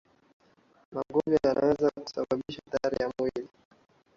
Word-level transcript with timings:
magonjwa 0.93 1.39
yanaweza 1.47 1.87
kusababisha 2.03 2.59
athari 2.67 2.95
kubwa 2.97 3.05
ya 3.05 3.11
mwili 3.17 3.49